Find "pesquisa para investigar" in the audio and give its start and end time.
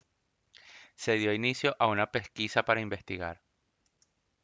2.11-3.39